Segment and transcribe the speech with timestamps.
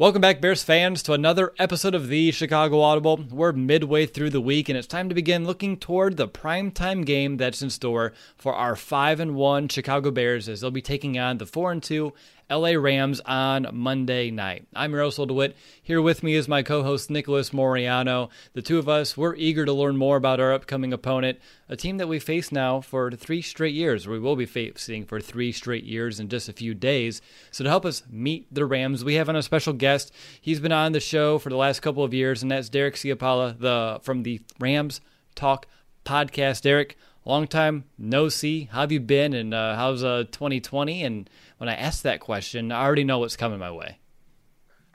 [0.00, 3.16] Welcome back, Bears fans, to another episode of the Chicago Audible.
[3.32, 7.36] We're midway through the week, and it's time to begin looking toward the primetime game
[7.36, 11.38] that's in store for our 5 and 1 Chicago Bears as they'll be taking on
[11.38, 12.12] the 4 and 2
[12.50, 14.66] LA Rams on Monday night.
[14.74, 15.54] I'm Russell DeWitt.
[15.82, 18.30] Here with me is my co host Nicholas Moriano.
[18.54, 21.38] The two of us, we're eager to learn more about our upcoming opponent,
[21.68, 24.08] a team that we face now for three straight years.
[24.08, 27.20] We will be facing for three straight years in just a few days.
[27.50, 30.10] So, to help us meet the Rams, we have on a special guest.
[30.40, 33.58] He's been on the show for the last couple of years, and that's Derek Ciapala
[33.58, 35.02] the, from the Rams
[35.34, 35.66] Talk
[36.06, 36.62] podcast.
[36.62, 38.70] Derek, long time no see.
[38.72, 41.04] How have you been, and uh, how's uh, 2020?
[41.04, 43.98] And when I ask that question, I already know what's coming my way.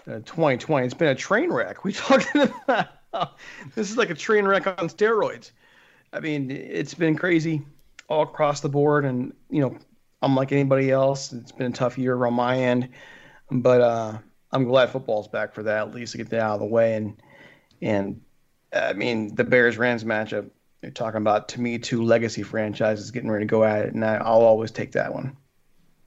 [0.08, 1.84] Uh, 2020, it's been a train wreck.
[1.84, 3.38] We talking about
[3.76, 5.52] this is like a train wreck on steroids.
[6.12, 7.62] I mean, it's been crazy
[8.08, 9.78] all across the board, and you know,
[10.22, 12.90] unlike anybody else, it's been a tough year on my end.
[13.52, 14.18] But uh,
[14.52, 16.96] I'm glad football's back for that, at least to get that out of the way.
[16.96, 17.22] And
[17.82, 18.22] and
[18.74, 20.50] I mean, the Bears Rams matchup.
[20.82, 24.04] You're talking about to me two legacy franchises getting ready to go at it, and
[24.04, 25.38] I'll always take that one.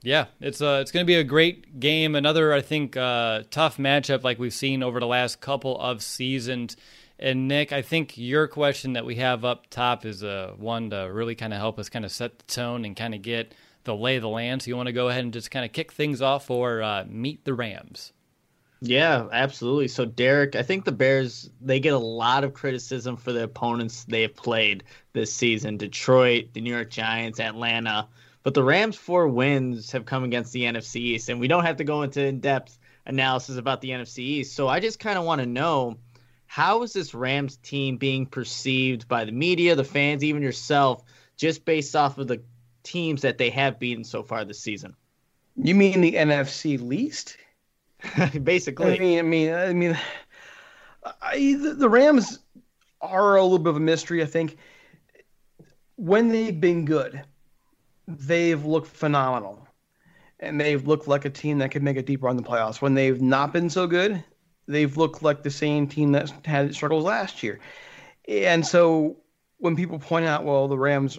[0.07, 2.15] Yeah, it's uh, it's going to be a great game.
[2.15, 6.77] Another, I think, uh, tough matchup like we've seen over the last couple of seasons.
[7.19, 11.09] And Nick, I think your question that we have up top is uh, one to
[11.11, 13.53] really kind of help us kind of set the tone and kind of get
[13.83, 14.61] the lay of the land.
[14.61, 17.03] So you want to go ahead and just kind of kick things off or uh,
[17.05, 18.13] meet the Rams.
[18.79, 19.89] Yeah, absolutely.
[19.89, 24.05] So Derek, I think the Bears they get a lot of criticism for the opponents
[24.05, 28.07] they have played this season: Detroit, the New York Giants, Atlanta.
[28.43, 31.77] But the Rams' four wins have come against the NFC East, and we don't have
[31.77, 34.55] to go into in-depth analysis about the NFC East.
[34.55, 35.97] So I just kind of want to know
[36.45, 41.03] how is this Rams team being perceived by the media, the fans, even yourself,
[41.35, 42.41] just based off of the
[42.83, 44.95] teams that they have beaten so far this season?
[45.55, 47.37] You mean the NFC least?
[48.43, 49.99] Basically, I mean, I mean, I mean,
[51.21, 52.39] I, the, the Rams
[53.01, 54.21] are a little bit of a mystery.
[54.21, 54.57] I think
[55.95, 57.23] when they've been good,
[58.07, 59.67] they've looked phenomenal.
[60.39, 62.81] And they've looked like a team that could make a deep run in the playoffs.
[62.81, 64.23] When they've not been so good,
[64.67, 67.59] they've looked like the same team that had struggles last year.
[68.27, 69.17] And so
[69.57, 71.17] when people point out, well, the Rams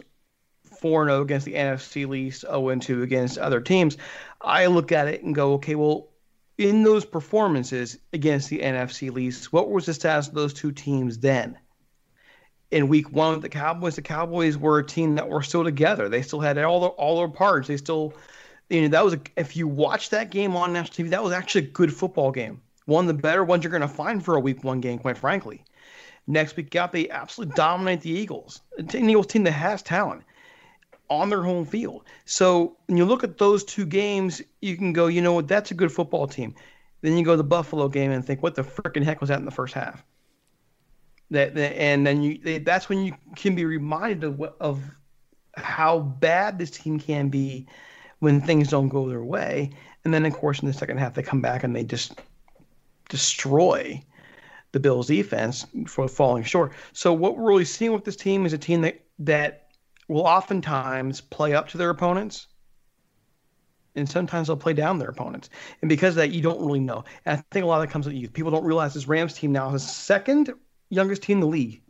[0.81, 3.97] 4 0 against the NFC least, 0 2 against other teams,
[4.41, 6.11] I look at it and go, okay, well,
[6.59, 11.19] in those performances against the NFC least, what was the status of those two teams
[11.19, 11.59] then?
[12.71, 16.09] In week one with the Cowboys, the Cowboys were a team that were still together.
[16.09, 17.69] They still had all their all their parts.
[17.69, 18.13] They still,
[18.69, 21.33] you know, that was a, if you watch that game on national TV, that was
[21.33, 22.61] actually a good football game.
[22.85, 25.19] One of the better ones you're going to find for a week one game, quite
[25.19, 25.65] frankly.
[26.27, 30.23] Next week out, they absolutely dominate the Eagles, an Eagles team that has talent
[31.09, 32.05] on their home field.
[32.27, 35.71] So when you look at those two games, you can go, you know what, that's
[35.71, 36.55] a good football team.
[37.01, 39.39] Then you go to the Buffalo game and think, what the freaking heck was that
[39.39, 40.05] in the first half?
[41.31, 44.83] That, and then you they, that's when you can be reminded of, of
[45.57, 47.67] how bad this team can be
[48.21, 49.71] when things don't go their way.
[50.05, 52.21] And then, of course, in the second half, they come back and they just
[53.09, 54.03] destroy
[54.73, 56.73] the Bills' defense for falling short.
[56.93, 59.69] So what we're really seeing with this team is a team that that
[60.09, 62.47] will oftentimes play up to their opponents,
[63.95, 65.51] and sometimes they'll play down their opponents.
[65.83, 67.05] And because of that, you don't really know.
[67.25, 68.33] And I think a lot of that comes with youth.
[68.33, 70.53] People don't realize this Rams team now has second
[70.91, 71.83] youngest team in the league.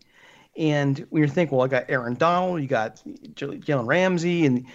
[0.56, 3.03] And when you think, well, I got Aaron Donald, you got
[3.35, 4.67] Jalen Ramsey, and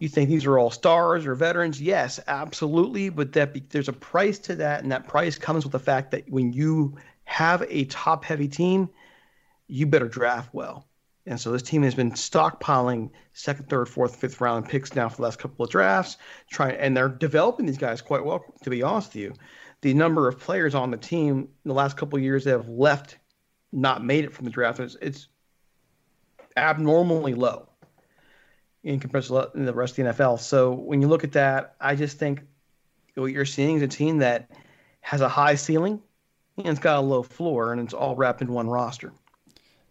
[0.00, 1.80] You think these are all stars or veterans?
[1.80, 3.10] Yes, absolutely.
[3.10, 6.28] But that there's a price to that, and that price comes with the fact that
[6.28, 8.88] when you have a top-heavy team,
[9.68, 10.86] you better draft well.
[11.26, 15.16] And so this team has been stockpiling second, third, fourth, fifth round picks now for
[15.16, 16.16] the last couple of drafts,
[16.50, 18.42] trying and they're developing these guys quite well.
[18.62, 19.34] To be honest with you,
[19.82, 22.68] the number of players on the team in the last couple of years that have
[22.68, 23.18] left,
[23.72, 25.28] not made it from the draft, it's, it's
[26.56, 27.68] abnormally low
[28.82, 30.40] in comparison to the rest of the NFL.
[30.40, 32.42] So when you look at that, I just think
[33.14, 34.50] what you're seeing is a team that
[35.02, 36.00] has a high ceiling
[36.56, 39.12] and it's got a low floor, and it's all wrapped in one roster.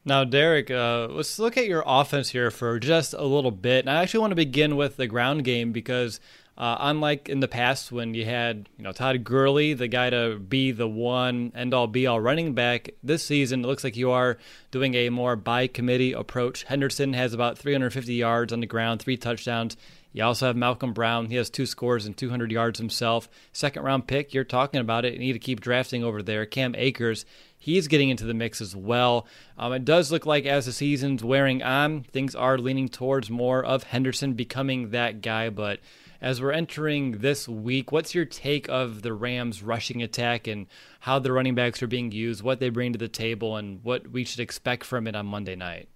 [0.06, 3.86] Now, Derek, uh, let's look at your offense here for just a little bit.
[3.86, 6.20] And I actually want to begin with the ground game because,
[6.60, 10.38] uh, unlike in the past when you had, you know, Todd Gurley, the guy to
[10.38, 14.12] be the one end all be all running back, this season it looks like you
[14.12, 14.38] are
[14.70, 16.64] doing a more by committee approach.
[16.64, 19.78] Henderson has about 350 yards on the ground, three touchdowns.
[20.12, 21.28] You also have Malcolm Brown.
[21.28, 23.30] He has two scores and 200 yards himself.
[23.54, 25.14] Second round pick, you're talking about it.
[25.14, 26.46] You need to keep drafting over there.
[26.46, 27.26] Cam Akers
[27.60, 29.28] he's getting into the mix as well.
[29.58, 33.64] Um, it does look like as the season's wearing on, things are leaning towards more
[33.64, 35.50] of Henderson becoming that guy.
[35.50, 35.80] But
[36.22, 40.68] as we're entering this week, what's your take of the Rams' rushing attack and
[41.00, 44.10] how the running backs are being used, what they bring to the table, and what
[44.10, 45.88] we should expect from it on Monday night?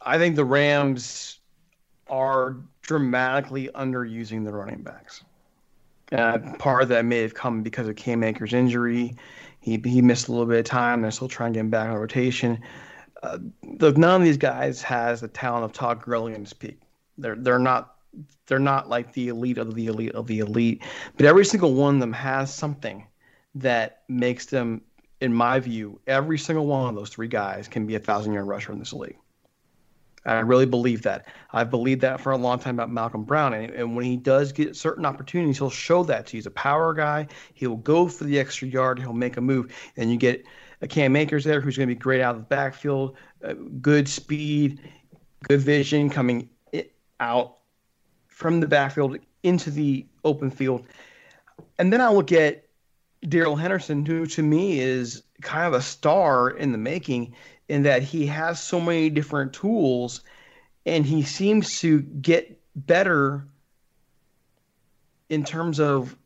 [0.00, 1.40] I think the Rams
[2.08, 5.24] are dramatically underusing the running backs.
[6.12, 9.14] Uh, part of that may have come because of Cam Akers' injury.
[9.60, 11.02] He he missed a little bit of time.
[11.02, 12.62] They're still trying to get him back on rotation.
[13.22, 16.80] Uh, none of these guys has the talent of Todd Gurley in his peak.
[17.16, 17.96] They're they're not
[18.46, 20.82] they're not like the elite of the elite of the elite.
[21.16, 23.06] But every single one of them has something
[23.56, 24.82] that makes them,
[25.20, 28.46] in my view, every single one of those three guys can be a thousand yard
[28.46, 29.18] rusher in this league.
[30.24, 31.26] I really believe that.
[31.52, 33.54] I've believed that for a long time about Malcolm Brown.
[33.54, 36.38] And, and, when he does get certain opportunities, he'll show that to you.
[36.38, 37.28] He's a power guy.
[37.54, 38.98] He'll go for the extra yard.
[38.98, 39.72] He'll make a move.
[39.96, 40.44] And you get
[40.86, 44.80] Cam Akers there who's going to be great out of the backfield, uh, good speed,
[45.48, 46.48] good vision coming
[47.20, 47.56] out
[48.28, 50.86] from the backfield into the open field.
[51.78, 52.64] And then I look at
[53.28, 57.34] Darrell Henderson, who to me is kind of a star in the making
[57.68, 60.22] in that he has so many different tools
[60.86, 63.46] and he seems to get better
[65.28, 66.16] in terms of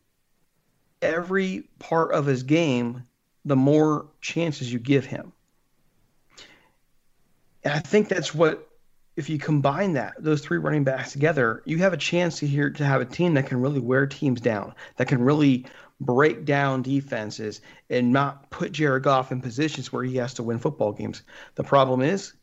[1.01, 3.03] every part of his game
[3.45, 5.33] the more chances you give him
[7.65, 8.69] and i think that's what
[9.15, 12.71] if you combine that those three running backs together you have a chance to hear
[12.71, 15.67] to have a team that can really wear teams down that can really
[16.05, 20.59] break down defenses and not put Jared Goff in positions where he has to win
[20.59, 21.23] football games.
[21.55, 22.35] The problem is,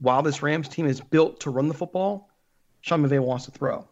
[0.00, 2.30] while this Rams team is built to run the football,
[2.80, 3.86] Sean McVay wants to throw.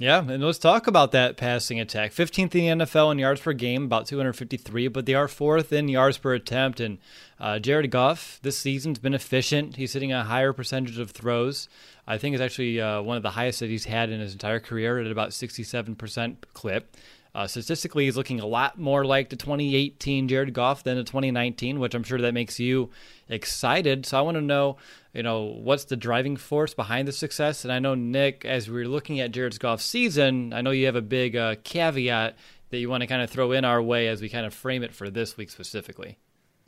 [0.00, 2.12] Yeah, and let's talk about that passing attack.
[2.12, 5.88] 15th in the NFL in yards per game, about 253, but they are fourth in
[5.88, 6.80] yards per attempt.
[6.80, 6.96] And
[7.38, 9.76] uh, Jared Goff this season's been efficient.
[9.76, 11.68] He's hitting a higher percentage of throws.
[12.06, 14.58] I think it's actually uh, one of the highest that he's had in his entire
[14.58, 16.96] career at about 67% clip.
[17.34, 21.78] Uh, statistically, he's looking a lot more like the 2018 Jared Goff than the 2019,
[21.78, 22.90] which I'm sure that makes you
[23.28, 24.04] excited.
[24.04, 24.78] So I want to know,
[25.12, 27.64] you know, what's the driving force behind the success?
[27.64, 30.86] And I know Nick, as we are looking at Jared Goff's season, I know you
[30.86, 32.36] have a big uh, caveat
[32.70, 34.82] that you want to kind of throw in our way as we kind of frame
[34.82, 36.18] it for this week specifically.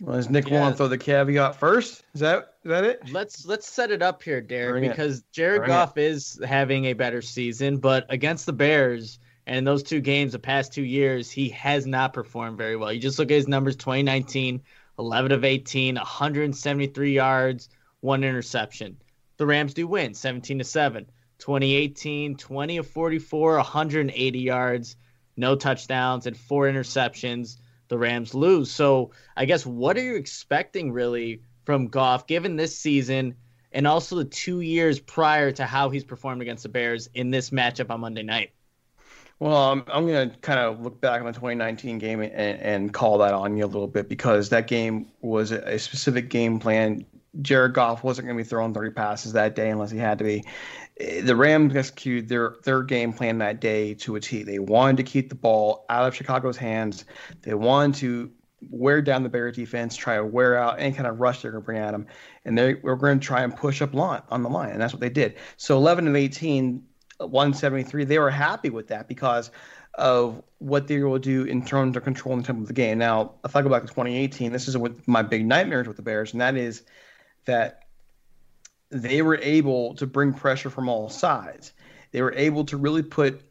[0.00, 0.60] Well, does Nick yeah.
[0.60, 2.02] want to throw the caveat first?
[2.14, 3.12] Is that is that it?
[3.12, 5.24] Let's let's set it up here, Derek, Bring because it.
[5.30, 6.04] Jared Bring Goff it.
[6.04, 10.38] is having a better season, but against the Bears and in those two games, the
[10.38, 12.92] past two years, he has not performed very well.
[12.92, 14.62] You just look at his numbers 2019,
[14.98, 17.68] 11 of 18, 173 yards,
[18.00, 18.96] one interception.
[19.38, 21.06] The Rams do win 17 to 7.
[21.38, 24.96] 2018, 20 of 44, 180 yards,
[25.36, 27.56] no touchdowns, and four interceptions.
[27.88, 28.70] The Rams lose.
[28.70, 33.34] So I guess what are you expecting really from Goff given this season
[33.72, 37.50] and also the two years prior to how he's performed against the Bears in this
[37.50, 38.52] matchup on Monday night?
[39.42, 42.94] Well, I'm, I'm going to kind of look back on the 2019 game and, and
[42.94, 47.04] call that on you a little bit because that game was a specific game plan.
[47.40, 50.24] Jared Goff wasn't going to be throwing 30 passes that day unless he had to
[50.24, 50.44] be.
[51.00, 54.44] Eh, the Rams executed their their game plan that day to a T.
[54.44, 57.04] They wanted to keep the ball out of Chicago's hands.
[57.40, 58.30] They wanted to
[58.70, 61.64] wear down the Bears defense, try to wear out any kind of rush they're going
[61.64, 62.06] to bring at them,
[62.44, 65.00] and they were going to try and push up on the line, and that's what
[65.00, 65.34] they did.
[65.56, 66.84] So 11 of 18,
[67.30, 69.50] 173, they were happy with that because
[69.94, 72.98] of what they will do in terms of controlling the tempo of the game.
[72.98, 76.02] Now, if I go back to 2018, this is what my big nightmares with the
[76.02, 76.82] Bears, and that is
[77.44, 77.84] that
[78.90, 81.72] they were able to bring pressure from all sides.
[82.10, 83.42] They were able to really put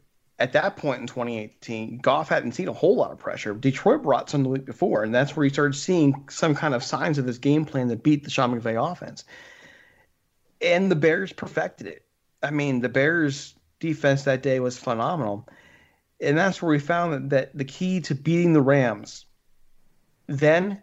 [0.42, 3.54] at that point in 2018, Goff hadn't seen a whole lot of pressure.
[3.54, 6.82] Detroit brought some the week before, and that's where he started seeing some kind of
[6.82, 9.24] signs of this game plan that beat the Sean McVay offense.
[10.60, 12.04] And the Bears perfected it.
[12.42, 15.46] I mean, the Bears defense that day was phenomenal.
[16.20, 19.26] And that's where we found that, that the key to beating the Rams
[20.28, 20.80] then,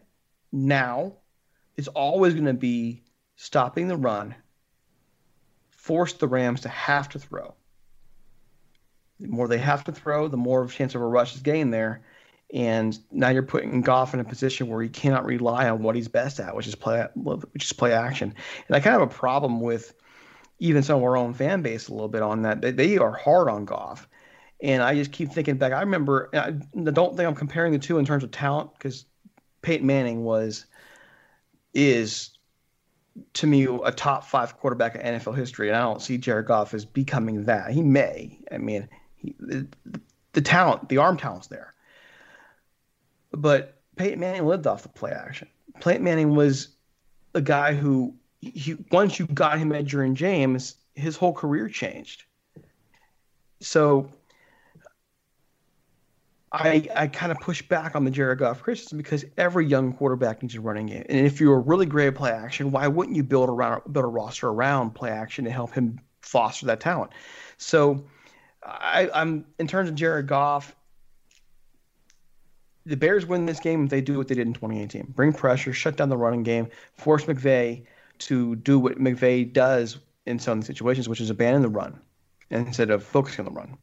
[0.51, 1.13] now,
[1.77, 3.01] is always going to be
[3.37, 4.35] stopping the run,
[5.69, 7.55] force the Rams to have to throw.
[9.21, 11.41] The more they have to throw, the more of a chance of a rush is
[11.41, 12.01] gained there.
[12.53, 16.07] And now you're putting Goff in a position where he cannot rely on what he's
[16.09, 18.33] best at, which is play, which is play action.
[18.67, 19.93] And I kind of have a problem with
[20.59, 22.61] even some of our own fan base a little bit on that.
[22.61, 24.07] They, they are hard on Goff.
[24.61, 25.71] And I just keep thinking back.
[25.71, 29.05] I remember, I don't think I'm comparing the two in terms of talent because
[29.61, 30.65] Peyton Manning was,
[31.73, 32.31] is
[33.33, 35.69] to me a top five quarterback in NFL history.
[35.69, 37.71] And I don't see Jared Goff as becoming that.
[37.71, 38.37] He may.
[38.51, 39.65] I mean, he, the,
[40.33, 41.73] the talent, the arm talent's there.
[43.31, 45.47] But Peyton Manning lived off the play action.
[45.79, 46.69] Peyton Manning was
[47.33, 52.23] a guy who, he, once you got him at Edgerrin James, his whole career changed.
[53.59, 54.09] So
[56.51, 60.41] I I kind of push back on the Jared Goff criticism because every young quarterback
[60.41, 63.15] needs a running game, and if you're a really great at play action, why wouldn't
[63.15, 67.11] you build around build a roster around play action to help him foster that talent?
[67.57, 68.05] So,
[68.63, 70.75] I, I'm in terms of Jared Goff.
[72.85, 75.73] The Bears win this game if they do what they did in 2018: bring pressure,
[75.73, 77.85] shut down the running game, force McVay
[78.19, 81.99] to do what McVay does in some situations, which is abandon the run
[82.51, 83.77] instead of focusing on the run.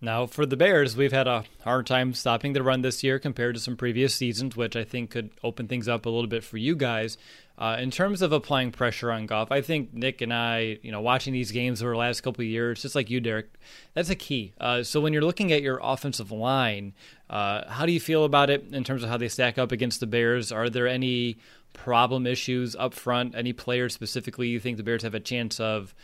[0.00, 3.56] Now, for the Bears, we've had a hard time stopping the run this year compared
[3.56, 6.56] to some previous seasons, which I think could open things up a little bit for
[6.56, 7.18] you guys.
[7.58, 11.00] Uh, in terms of applying pressure on Goff, I think Nick and I, you know,
[11.00, 13.52] watching these games over the last couple of years, just like you, Derek,
[13.94, 14.52] that's a key.
[14.60, 16.94] Uh, so when you're looking at your offensive line,
[17.28, 19.98] uh, how do you feel about it in terms of how they stack up against
[19.98, 20.52] the Bears?
[20.52, 21.38] Are there any
[21.72, 23.34] problem issues up front?
[23.34, 25.96] Any players specifically you think the Bears have a chance of,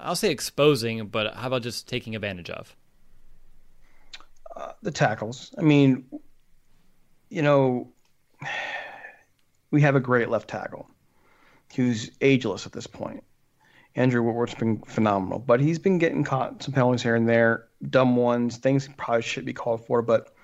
[0.00, 2.74] I'll say exposing, but how about just taking advantage of?
[4.56, 5.54] Uh, the tackles.
[5.58, 6.06] I mean,
[7.28, 7.92] you know,
[9.70, 10.88] we have a great left tackle
[11.74, 13.24] who's ageless at this point.
[13.96, 18.16] Andrew Whitworth's been phenomenal, but he's been getting caught some penalties here and there, dumb
[18.16, 20.34] ones, things probably should be called for, but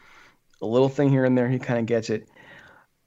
[0.63, 2.29] a little thing here and there, he kind of gets it.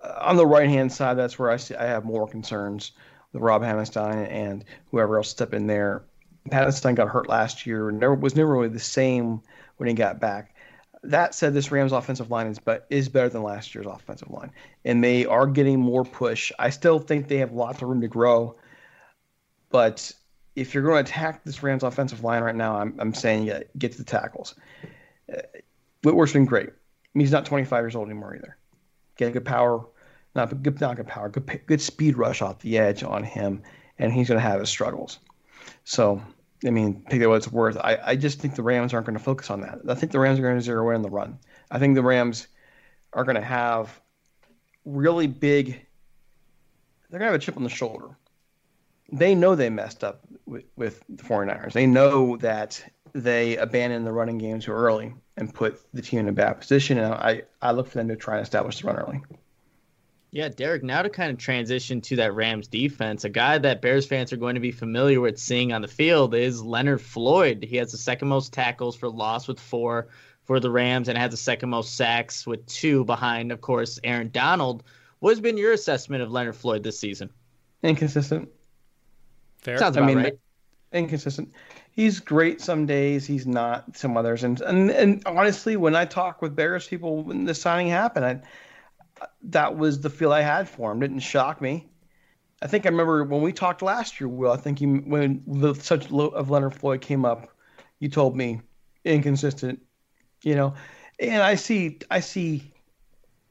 [0.02, 2.92] Uh, on the right hand side, that's where I see I have more concerns
[3.32, 6.04] with Rob Havenstein and whoever else step in there.
[6.50, 9.42] Havenstein got hurt last year never was never really the same
[9.78, 10.53] when he got back.
[11.04, 14.52] That said, this Rams offensive line is but is better than last year's offensive line,
[14.86, 16.52] and they are getting more push.
[16.60, 18.56] I still think they have lots of room to grow,
[19.70, 20.12] but
[20.56, 23.62] if you're going to attack this Rams offensive line right now, I'm, I'm saying yeah,
[23.78, 24.56] get to the tackles.
[25.32, 25.42] Uh,
[26.04, 26.70] Whitworth's been great.
[27.14, 28.58] He's not 25 years old anymore either.
[29.18, 29.86] Get good power,
[30.36, 33.62] not good, not good power, good, good speed rush off the edge on him,
[34.00, 35.20] and he's going to have his struggles.
[35.84, 36.22] So
[36.66, 37.78] I mean, take that what it's worth.
[37.78, 39.80] I, I just think the Rams aren't going to focus on that.
[39.88, 41.40] I think the Rams are going to zero in on the run.
[41.70, 42.48] I think the Rams
[43.14, 44.00] are going to have
[44.86, 45.86] really big.
[47.10, 48.18] They're going to have a chip on the shoulder.
[49.12, 51.74] They know they messed up with, with the 49ers.
[51.74, 56.30] They know that they abandoned the running game too early and put the team in
[56.30, 56.98] a bad position.
[56.98, 59.22] And I, I look for them to try and establish the run early.
[60.34, 64.08] Yeah, Derek, now to kind of transition to that Rams defense, a guy that Bears
[64.08, 67.64] fans are going to be familiar with seeing on the field is Leonard Floyd.
[67.64, 70.08] He has the second most tackles for loss with four
[70.44, 74.32] for the Rams and has the second most sacks with two behind, of course, Aaron
[74.32, 74.84] Donald.
[75.20, 77.30] What has been your assessment of Leonard Floyd this season?
[77.84, 78.50] Inconsistent.
[79.60, 79.78] Fair.
[79.78, 80.40] Sounds about I mean, right.
[80.94, 81.54] Inconsistent.
[81.92, 83.28] He's great some days.
[83.28, 84.44] He's not some others.
[84.44, 88.42] And and, and honestly, when I talk with Bears people when the signing happened, I
[89.44, 91.00] that was the feel I had for him.
[91.00, 91.88] Didn't shock me.
[92.62, 94.52] I think I remember when we talked last year, Will.
[94.52, 97.50] I think you, when the such of Leonard Floyd came up,
[98.00, 98.62] you told me
[99.04, 99.82] inconsistent,
[100.44, 100.74] you know,
[101.20, 102.74] and I see I see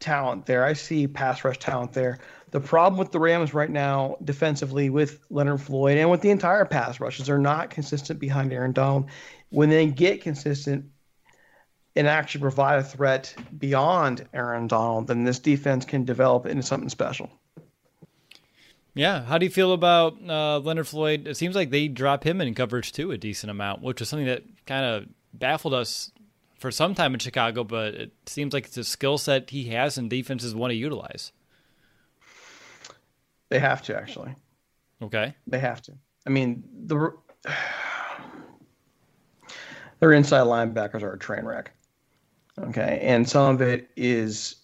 [0.00, 0.64] talent there.
[0.64, 2.18] I see pass rush talent there.
[2.50, 6.64] The problem with the Rams right now, defensively, with Leonard Floyd and with the entire
[6.64, 9.08] pass rushes, they're not consistent behind Aaron Donald.
[9.50, 10.86] When they get consistent,
[11.94, 16.88] and actually provide a threat beyond Aaron Donald, then this defense can develop into something
[16.88, 17.30] special.
[18.94, 21.26] Yeah, how do you feel about uh, Leonard Floyd?
[21.26, 24.26] It seems like they drop him in coverage too a decent amount, which is something
[24.26, 26.12] that kind of baffled us
[26.58, 27.64] for some time in Chicago.
[27.64, 31.32] But it seems like it's a skill set he has and defenses want to utilize.
[33.48, 34.34] They have to actually.
[35.00, 35.34] Okay.
[35.46, 35.92] They have to.
[36.26, 37.14] I mean, the
[40.00, 41.72] their inside linebackers are a train wreck.
[42.58, 44.56] Okay, and some of it is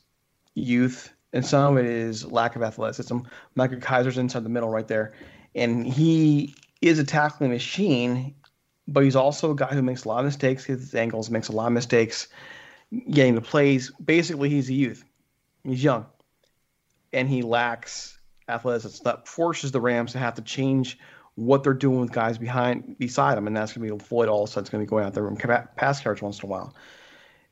[0.55, 3.19] youth, and some of it is lack of athleticism.
[3.55, 5.15] Micah Kiser's inside the middle right there,
[5.55, 8.35] and he is a tackling machine,
[8.87, 10.65] but he's also a guy who makes a lot of mistakes.
[10.65, 12.29] His angles makes a lot of mistakes
[13.11, 13.91] getting the plays.
[14.05, 15.05] Basically, he's a youth.
[15.65, 16.07] He's young,
[17.15, 18.19] and he lacks
[18.49, 19.03] athleticism.
[19.05, 20.99] That forces the Rams to have to change
[21.37, 24.29] what they're doing with guys behind beside him, and that's going to be Floyd.
[24.29, 25.39] All of a sudden, going to be going out there and
[25.77, 26.75] pass coverage once in a while.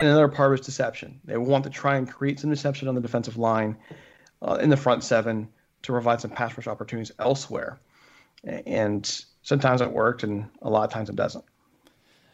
[0.00, 1.20] And another part is deception.
[1.24, 3.76] They want to try and create some deception on the defensive line
[4.40, 5.48] uh, in the front seven
[5.82, 7.78] to provide some pass rush opportunities elsewhere.
[8.44, 9.06] And
[9.42, 11.44] sometimes it worked, and a lot of times it doesn't.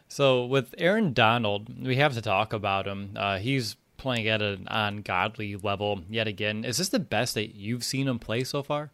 [0.09, 3.11] So with Aaron Donald, we have to talk about him.
[3.17, 6.65] Uh, he's playing at an ungodly level yet again.
[6.65, 8.93] Is this the best that you've seen him play so far?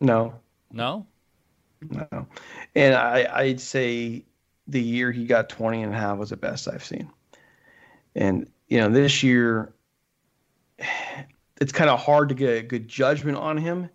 [0.00, 0.34] No.
[0.70, 1.06] No?
[1.82, 2.26] No.
[2.76, 4.24] And I, I'd say
[4.68, 7.10] the year he got 20 and a half was the best I've seen.
[8.14, 9.72] And, you know, this year,
[11.60, 13.90] it's kind of hard to get a good judgment on him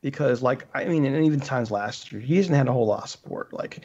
[0.00, 3.04] because, like, I mean, and even times last year, he hasn't had a whole lot
[3.04, 3.52] of support.
[3.52, 3.84] Like,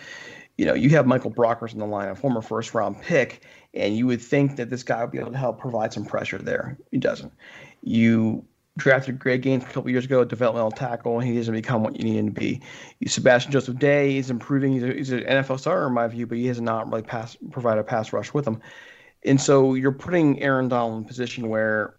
[0.57, 3.97] you know, you have Michael Brockers in the line, a former first round pick, and
[3.97, 6.77] you would think that this guy would be able to help provide some pressure there.
[6.91, 7.33] He doesn't.
[7.81, 8.45] You
[8.77, 12.03] drafted Greg Gaines a couple years ago, developmental tackle, and he hasn't become what you
[12.03, 12.61] need him to be.
[12.99, 14.73] You, Sebastian Joseph Day is improving.
[14.73, 17.37] He's, a, he's, an NFL star in my view, but he has not really pass,
[17.51, 18.61] provided a pass rush with him.
[19.25, 21.95] And so you're putting Aaron Donald in a position where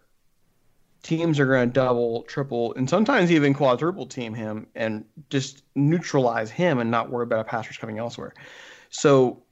[1.01, 6.49] teams are going to double, triple, and sometimes even quadruple team him and just neutralize
[6.49, 8.33] him and not worry about a pass rush coming elsewhere.
[8.89, 9.43] So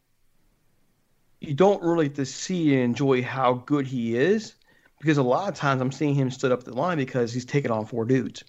[1.42, 4.56] you don't really get to see and enjoy how good he is
[5.00, 7.70] because a lot of times I'm seeing him stood up the line because he's taking
[7.70, 8.44] on four dudes.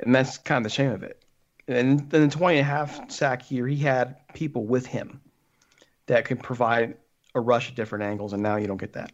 [0.00, 1.22] And that's kind of the shame of it.
[1.68, 5.20] And then the 20 and a half sack year, he had people with him
[6.06, 6.96] that could provide
[7.34, 9.12] a rush at different angles, and now you don't get that.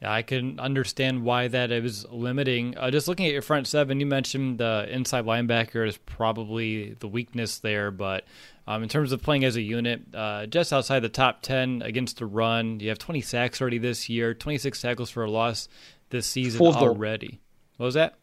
[0.00, 2.78] Yeah, I can understand why that is limiting.
[2.78, 7.08] Uh, just looking at your front seven, you mentioned the inside linebacker is probably the
[7.08, 8.24] weakness there, but
[8.68, 12.18] um, in terms of playing as a unit, uh, just outside the top 10 against
[12.18, 15.68] the run, you have 20 sacks already this year, 26 tackles for a loss
[16.10, 17.26] this season Fool's already.
[17.26, 17.38] Gold.
[17.78, 18.18] What was that?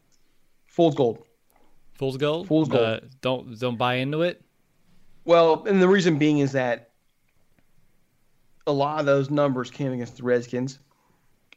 [0.66, 1.24] Fool's gold.
[1.94, 2.48] Fool's gold.
[2.48, 2.82] Fool's gold.
[2.82, 4.42] Uh, don't don't buy into it.
[5.24, 6.85] Well, and the reason being is that
[8.66, 10.78] a lot of those numbers came against the Redskins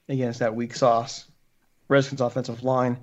[0.08, 1.26] against that weak sauce
[1.90, 3.00] Redskins offensive line.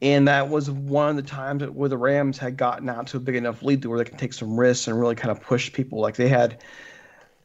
[0.00, 3.20] And that was one of the times where the Rams had gotten out to a
[3.20, 5.72] big enough lead to where they could take some risks and really kind of push
[5.72, 6.00] people.
[6.00, 6.62] Like they had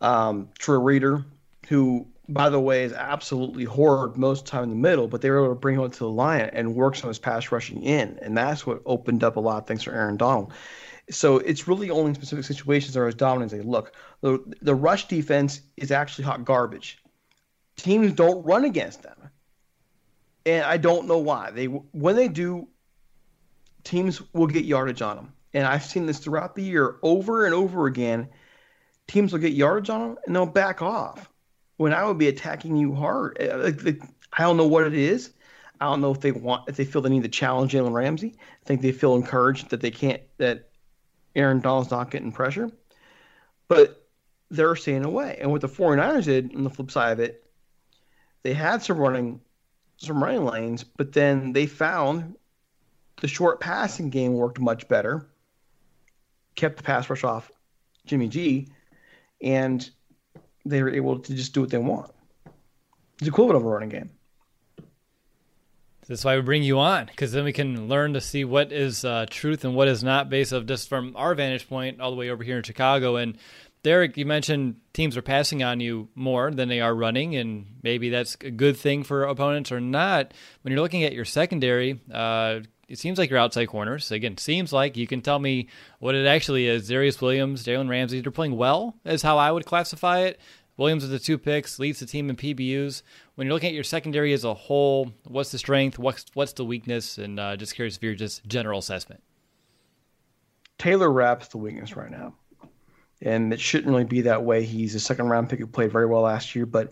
[0.02, 1.26] um, Troy Reeder,
[1.68, 5.46] who, by the way, is absolutely horrid most time in the middle, but they were
[5.46, 8.20] able to bring him to the line and work of his pass rushing in.
[8.22, 10.52] And that's what opened up a lot of things for Aaron Donald.
[11.12, 13.94] So it's really only in specific situations are as dominant as they look.
[14.22, 17.02] The, the rush defense is actually hot garbage
[17.82, 19.18] teams don't run against them.
[20.46, 21.52] And I don't know why.
[21.52, 22.68] They when they do
[23.84, 25.34] teams will get yardage on them.
[25.54, 28.30] And I've seen this throughout the year over and over again.
[29.08, 31.30] Teams will get yardage on them and they'll back off.
[31.78, 33.72] When I would be attacking you hard, uh,
[34.34, 35.34] I don't know what it is.
[35.80, 38.36] I don't know if they want if they feel the need to challenge Jalen Ramsey.
[38.38, 40.70] I think they feel encouraged that they can't that
[41.36, 42.70] Aaron Donald's not getting pressure.
[43.68, 44.06] But
[44.50, 45.38] they're staying away.
[45.40, 47.44] And what the 49ers did on the flip side of it,
[48.44, 49.40] they had some running
[49.98, 52.36] some running lanes, but then they found
[53.22, 55.28] the short passing game worked much better.
[56.56, 57.52] Kept the pass rush off
[58.06, 58.68] Jimmy G,
[59.42, 59.88] and
[60.66, 62.12] they were able to just do what they want.
[63.20, 64.10] It's equivalent of a running game.
[66.12, 69.06] That's why we bring you on, because then we can learn to see what is
[69.06, 72.18] uh, truth and what is not, based of just from our vantage point all the
[72.18, 73.16] way over here in Chicago.
[73.16, 73.38] And
[73.82, 78.10] Derek, you mentioned teams are passing on you more than they are running, and maybe
[78.10, 80.34] that's a good thing for opponents or not.
[80.64, 84.12] When you're looking at your secondary, uh, it seems like your outside corners.
[84.12, 85.70] Again, seems like you can tell me
[86.00, 86.90] what it actually is.
[86.90, 90.42] Darious Williams, Jalen Ramsey, they're playing well, is how I would classify it.
[90.78, 93.04] Williams with the two picks leads the team in PBUs.
[93.42, 95.98] When you're looking at your secondary as a whole, what's the strength?
[95.98, 97.18] What's what's the weakness?
[97.18, 99.24] And uh, just curious of your just general assessment.
[100.78, 102.36] Taylor Rapp's the weakness right now.
[103.20, 104.64] And it shouldn't really be that way.
[104.64, 106.92] He's a second round pick who played very well last year, but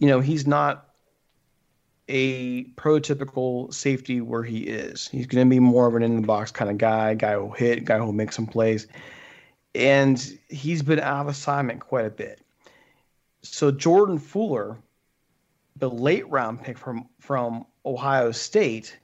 [0.00, 0.88] you know, he's not
[2.08, 5.06] a prototypical safety where he is.
[5.06, 7.52] He's going to be more of an in the box kind of guy, guy who'll
[7.52, 8.88] hit, guy who'll make some plays.
[9.72, 12.40] And he's been out of assignment quite a bit.
[13.42, 14.78] So Jordan Fuller,
[15.78, 18.98] the late round pick from from Ohio State,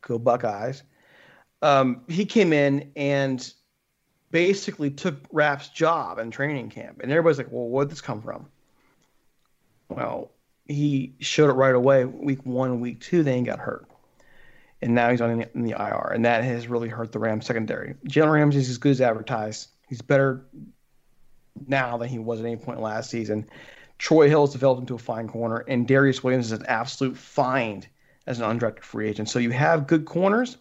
[0.00, 0.82] go Buckeyes.
[1.60, 3.52] Um, he came in and
[4.30, 8.46] basically took Rapp's job in training camp, and everybody's like, "Well, where'd this come from?"
[9.88, 10.30] Well,
[10.66, 12.04] he showed it right away.
[12.04, 13.86] Week one, week two, then he got hurt,
[14.80, 17.46] and now he's on the, in the IR, and that has really hurt the Rams
[17.46, 17.94] secondary.
[18.08, 19.68] Jalen Ramsey's as good as advertised.
[19.88, 20.44] He's better
[21.66, 23.48] now than he was at any point last season.
[24.02, 27.86] Troy Hill has developed into a fine corner, and Darious Williams is an absolute find
[28.26, 29.28] as an undrafted free agent.
[29.28, 30.56] So you have good corners.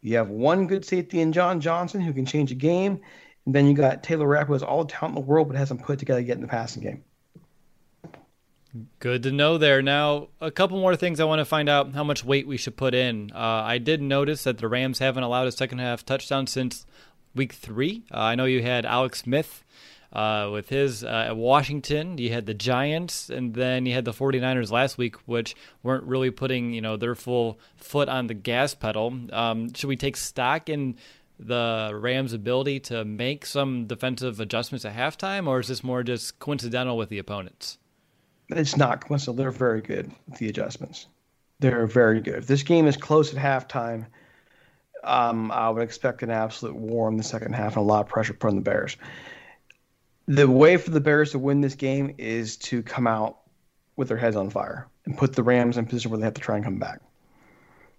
[0.00, 3.00] You have one good safety in John Johnson who can change a game.
[3.46, 5.56] And then you got Taylor Rapp, who has all the talent in the world, but
[5.56, 7.02] hasn't put together yet in the passing game.
[9.00, 9.82] Good to know there.
[9.82, 12.76] Now, a couple more things I want to find out how much weight we should
[12.76, 13.32] put in.
[13.34, 16.86] Uh, I did notice that the Rams haven't allowed a second half touchdown since
[17.34, 18.04] week three.
[18.12, 19.64] Uh, I know you had Alex Smith
[20.12, 22.18] uh, with his uh, at Washington.
[22.18, 26.30] You had the Giants, and then you had the 49ers last week, which weren't really
[26.30, 29.14] putting you know their full foot on the gas pedal.
[29.32, 30.96] Um, should we take stock in
[31.38, 36.38] the Rams' ability to make some defensive adjustments at halftime, or is this more just
[36.38, 37.78] coincidental with the opponents?
[38.48, 39.42] It's not coincidental.
[39.42, 41.06] They're very good with the adjustments.
[41.60, 42.36] They're very good.
[42.36, 44.06] If this game is close at halftime,
[45.04, 48.08] um, I would expect an absolute war in the second half and a lot of
[48.08, 48.96] pressure put on the Bears
[50.26, 53.38] the way for the Bears to win this game is to come out
[53.96, 56.34] with their heads on fire and put the Rams in a position where they have
[56.34, 57.00] to try and come back.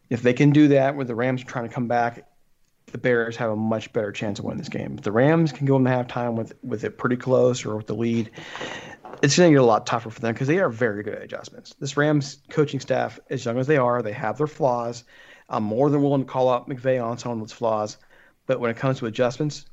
[0.10, 2.28] If they can do that, where the Rams are trying to come back,
[2.88, 4.96] the Bears have a much better chance of winning this game.
[4.98, 7.88] If the Rams can go in the halftime with with it pretty close or with
[7.88, 8.30] the lead,
[9.22, 11.24] it's going to get a lot tougher for them because they are very good at
[11.24, 11.74] adjustments.
[11.80, 15.04] This Rams coaching staff, as young as they are, they have their flaws.
[15.50, 17.98] I'm more than willing to call out McVay on some of those flaws,
[18.46, 19.66] but when it comes to adjustments,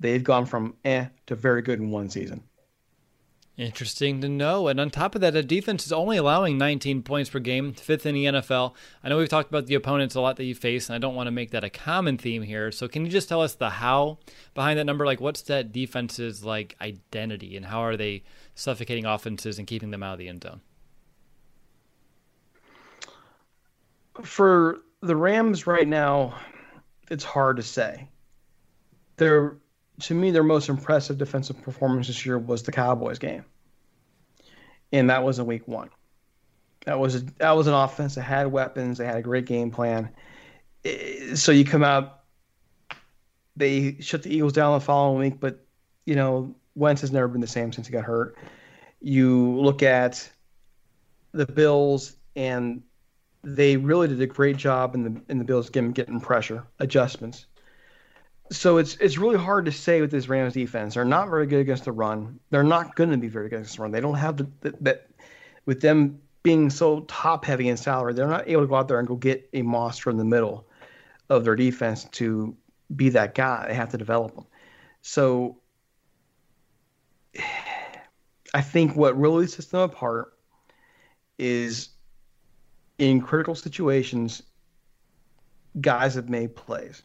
[0.00, 2.42] they've gone from eh to very good in one season.
[3.58, 4.68] Interesting to know.
[4.68, 8.06] And on top of that, the defense is only allowing 19 points per game, fifth
[8.06, 8.74] in the NFL.
[9.02, 11.16] I know we've talked about the opponents a lot that you face, and I don't
[11.16, 12.70] want to make that a common theme here.
[12.70, 14.18] So can you just tell us the how
[14.54, 15.04] behind that number?
[15.04, 18.22] Like, what's that defense's like identity, and how are they
[18.54, 20.60] suffocating offenses and keeping them out of the end zone?
[24.22, 26.38] For the Rams right now,
[27.10, 28.08] it's hard to say.
[29.16, 29.56] They're
[30.00, 33.44] to me, their most impressive defensive performance this year was the Cowboys game,
[34.92, 35.90] and that was in Week One.
[36.86, 38.98] That was a, that was an offense that had weapons.
[38.98, 40.10] They had a great game plan.
[41.34, 42.20] So you come out,
[43.56, 45.64] they shut the Eagles down the following week, but
[46.06, 48.36] you know Wentz has never been the same since he got hurt.
[49.00, 50.30] You look at
[51.32, 52.82] the Bills, and
[53.42, 57.46] they really did a great job in the in the Bills getting getting pressure adjustments
[58.50, 60.94] so it's it's really hard to say with this Rams defense.
[60.94, 62.40] They're not very good against the run.
[62.50, 63.92] They're not going to be very good against the run.
[63.92, 64.48] They don't have the
[64.80, 65.08] that
[65.66, 68.98] with them being so top heavy in salary, they're not able to go out there
[68.98, 70.66] and go get a monster in the middle
[71.28, 72.56] of their defense to
[72.94, 73.66] be that guy.
[73.68, 74.46] They have to develop them.
[75.02, 75.58] So
[78.54, 80.32] I think what really sets them apart
[81.38, 81.90] is
[82.96, 84.42] in critical situations,
[85.80, 87.02] guys have made plays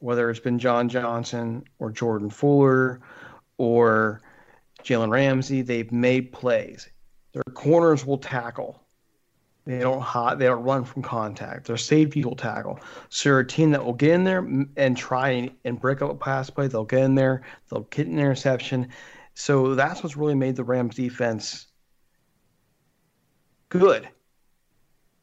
[0.00, 3.00] whether it's been John Johnson or Jordan Fuller
[3.56, 4.20] or
[4.82, 6.88] Jalen Ramsey, they've made plays.
[7.32, 8.82] Their corners will tackle.
[9.64, 11.66] They don't hot, they don't run from contact.
[11.66, 12.80] Their safety will tackle.
[13.10, 14.38] So they're a team that will get in there
[14.76, 16.68] and try and, and break up a pass play.
[16.68, 17.42] They'll get in there.
[17.68, 18.88] They'll get an interception.
[19.34, 21.66] So that's what's really made the Rams defense
[23.68, 24.08] good.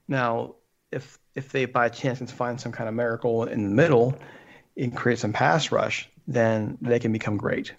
[0.08, 0.56] Now,
[0.92, 4.18] if if they by chance can find some kind of miracle in the middle,
[4.78, 7.74] and create some pass rush, then they can become great.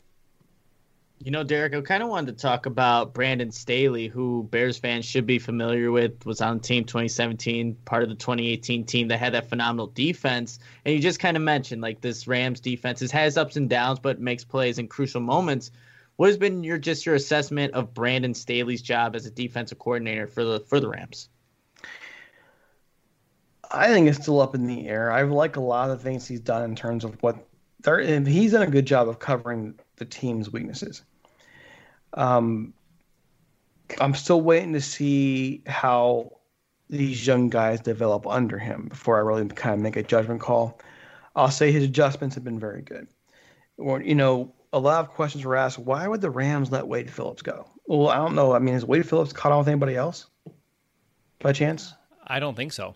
[1.19, 5.07] You know, Derek, I kind of wanted to talk about Brandon Staley, who Bears fans
[5.07, 9.33] should be familiar with, was on team 2017, part of the 2018 team that had
[9.33, 10.59] that phenomenal defense.
[10.85, 13.99] And you just kind of mentioned like this Rams defense it has ups and downs,
[13.99, 15.71] but makes plays in crucial moments.
[16.17, 20.27] What has been your just your assessment of Brandon Staley's job as a defensive coordinator
[20.27, 21.31] for the for the Rams?
[23.70, 25.11] I think it's still up in the air.
[25.11, 27.37] I like a lot of things he's done in terms of what
[27.81, 28.00] there.
[28.00, 31.02] He's done a good job of covering the team's weaknesses.
[32.14, 32.72] Um,
[34.00, 36.33] I'm still waiting to see how
[36.88, 40.81] these young guys develop under him before I really kind of make a judgment call.
[41.35, 43.09] I'll say his adjustments have been very good.
[43.76, 47.11] Or, you know, a lot of questions were asked why would the Rams let Wade
[47.11, 47.68] Phillips go?
[47.87, 48.55] Well, I don't know.
[48.55, 50.26] I mean, has Wade Phillips caught on with anybody else
[51.40, 51.94] by chance?
[52.26, 52.94] I don't think so.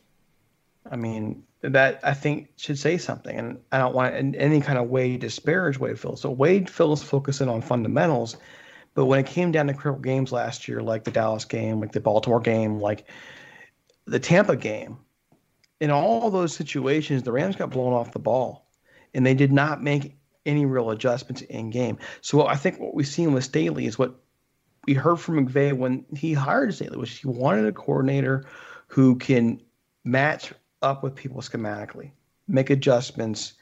[0.89, 3.37] I mean, that I think should say something.
[3.37, 6.23] And I don't want in any kind of way disparage Wade Phillips.
[6.23, 8.37] So Wade Phillips focusing on fundamentals,
[8.95, 11.93] but when it came down to critical games last year, like the Dallas game, like
[11.93, 13.07] the Baltimore game, like
[14.07, 14.99] the Tampa game,
[15.81, 18.67] in all those situations, the Rams got blown off the ball,
[19.15, 20.17] and they did not make
[20.47, 21.99] any real adjustments in game.
[22.21, 24.15] So I think what we've seen with Staley is what
[24.87, 28.45] we heard from McVay when he hired Staley, which he wanted a coordinator
[28.89, 29.61] who can
[30.05, 32.11] match up with people schematically,
[32.49, 33.55] make adjustments,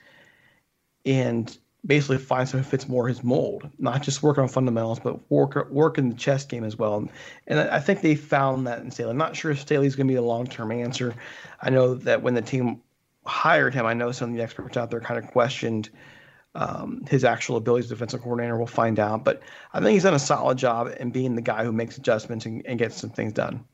[1.04, 3.68] and basically find something who fits more his mold.
[3.78, 7.09] Not just work on fundamentals, but work work in the chess game as well.
[7.46, 9.11] And I think they found that in Staley.
[9.11, 11.14] I'm not sure if Staley's going to be a long term answer.
[11.61, 12.83] I know that when the team
[13.24, 15.90] hired him, I know some of the experts out there kind of questioned
[16.54, 18.57] um, his actual abilities as defensive coordinator.
[18.57, 19.24] We'll find out.
[19.24, 22.46] But I think he's done a solid job in being the guy who makes adjustments
[22.46, 23.64] and, and gets some things done.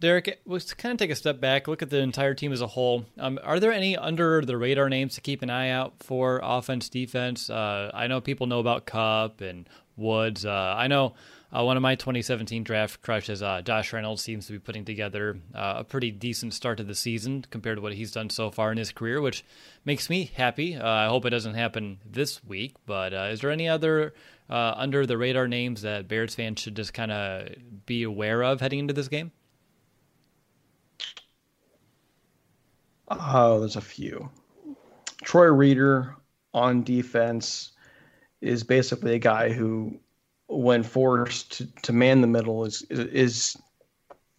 [0.00, 2.66] Derek, let's kind of take a step back, look at the entire team as a
[2.66, 3.04] whole.
[3.18, 6.88] Um, are there any under the radar names to keep an eye out for offense,
[6.88, 7.50] defense?
[7.50, 10.46] Uh, I know people know about Kupp and Woods.
[10.46, 11.12] Uh, I know
[11.54, 15.36] uh, one of my 2017 draft crushes, uh, Josh Reynolds, seems to be putting together
[15.54, 18.72] uh, a pretty decent start to the season compared to what he's done so far
[18.72, 19.44] in his career, which
[19.84, 20.76] makes me happy.
[20.76, 24.14] Uh, I hope it doesn't happen this week, but is there any other
[24.48, 27.50] under the radar names that Bears fans should just kind of
[27.84, 29.32] be aware of heading into this game?
[33.10, 34.30] Oh, there's a few.
[35.22, 36.14] Troy Reeder
[36.54, 37.72] on defense
[38.40, 39.98] is basically a guy who,
[40.48, 43.56] when forced to, to man the middle, is, is, is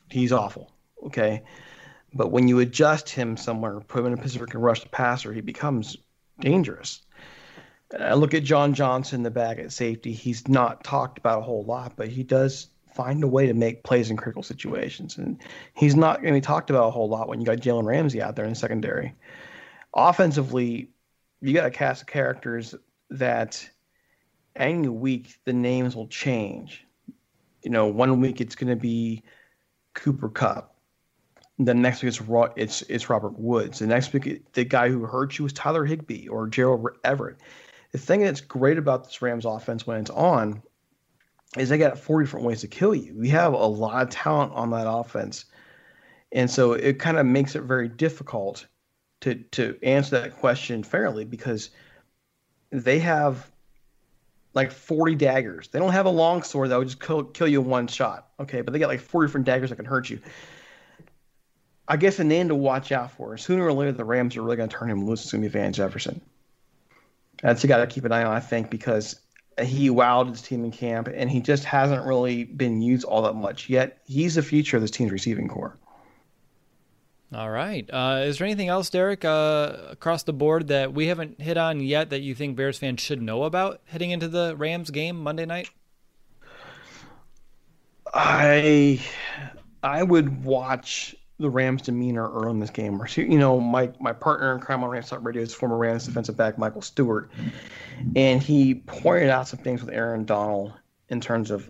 [0.10, 0.72] he's awful.
[1.06, 1.44] Okay,
[2.14, 4.82] but when you adjust him somewhere, put him in a position where he can rush
[4.82, 5.98] the passer, he becomes
[6.40, 7.02] dangerous.
[8.00, 10.14] I look at John Johnson, the back at safety.
[10.14, 13.84] He's not talked about a whole lot, but he does find a way to make
[13.84, 15.18] plays in critical situations.
[15.18, 15.42] And
[15.74, 18.22] he's not going to be talked about a whole lot when you got Jalen Ramsey
[18.22, 19.14] out there in the secondary.
[19.96, 20.90] Offensively,
[21.42, 22.76] you got a cast of characters
[23.10, 23.70] that
[24.56, 26.86] any week the names will change.
[27.64, 29.24] You know, one week it's going to be
[29.94, 30.76] Cooper Kupp.
[31.60, 32.22] The next week it's
[32.56, 33.80] it's it's Robert Woods.
[33.80, 37.38] The next week the guy who hurt you was Tyler Higbee or Gerald Everett.
[37.92, 40.64] The thing that's great about this Rams offense when it's on
[41.58, 43.14] is they got 40 different ways to kill you.
[43.18, 45.46] We have a lot of talent on that offense.
[46.32, 48.66] And so it kind of makes it very difficult
[49.22, 51.70] to to answer that question fairly because
[52.72, 53.52] they have
[54.54, 55.68] like 40 daggers.
[55.70, 58.28] They don't have a long sword that would just kill, kill you in one shot.
[58.40, 60.20] Okay, but they got like 40 different daggers that can hurt you.
[61.88, 63.38] I guess a name to watch out for.
[63.38, 65.24] Sooner or later, the Rams are really going to turn him loose.
[65.24, 66.22] It's going to be Van Jefferson.
[67.42, 69.20] That's you got to keep an eye on, I think, because
[69.60, 73.36] he wowed his team in camp, and he just hasn't really been used all that
[73.36, 74.00] much yet.
[74.06, 75.78] He's the future of this team's receiving corps.
[77.34, 77.90] All right.
[77.92, 81.80] Uh, is there anything else, Derek, uh, across the board that we haven't hit on
[81.80, 85.46] yet that you think Bears fans should know about heading into the Rams game Monday
[85.46, 85.70] night?
[88.14, 89.02] I
[89.82, 93.02] I would watch the Rams' demeanor early in this game.
[93.02, 96.38] or You know, my my partner in crime on Rams Radio is former Rams defensive
[96.38, 97.30] back Michael Stewart,
[98.16, 100.74] and he pointed out some things with Aaron Donald
[101.10, 101.70] in terms of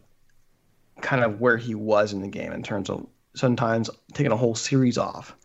[1.01, 4.55] kind of where he was in the game, in terms of sometimes taking a whole
[4.55, 5.35] series off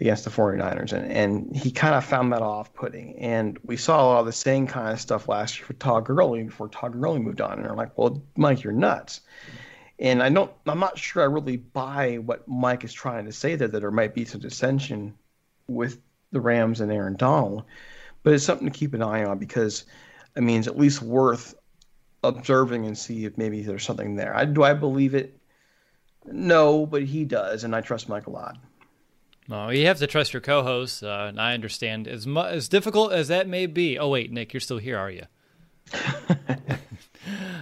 [0.00, 0.92] against the 49ers.
[0.92, 3.18] And, and he kind of found that off putting.
[3.18, 6.04] And we saw a lot of the same kind of stuff last year for Todd
[6.04, 7.54] Gurley before Todd Gurley moved on.
[7.54, 9.20] And they're like, well, Mike, you're nuts.
[9.98, 13.56] And I don't, I'm not sure I really buy what Mike is trying to say
[13.56, 15.14] there, that there might be some dissension
[15.66, 17.64] with the Rams and Aaron Donald.
[18.22, 19.84] But it's something to keep an eye on because,
[20.36, 21.54] I mean, it's at least worth
[22.22, 24.36] observing and see if maybe there's something there.
[24.36, 25.36] I, do I believe it?
[26.26, 28.56] No, but he does, and I trust Mike a lot.
[29.48, 33.12] Well, you have to trust your co-host, uh, and I understand as mu- as difficult
[33.12, 33.98] as that may be.
[33.98, 35.24] Oh wait, Nick, you're still here, are you?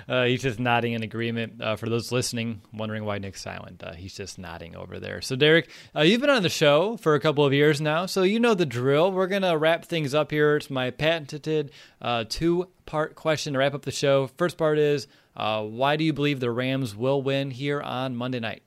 [0.08, 1.60] Uh, he's just nodding in agreement.
[1.60, 5.20] Uh, for those listening, wondering why Nick's silent, uh, he's just nodding over there.
[5.20, 8.22] So, Derek, uh, you've been on the show for a couple of years now, so
[8.22, 9.10] you know the drill.
[9.10, 10.56] We're going to wrap things up here.
[10.56, 14.28] It's my patented uh, two part question to wrap up the show.
[14.36, 18.40] First part is uh, why do you believe the Rams will win here on Monday
[18.40, 18.62] night?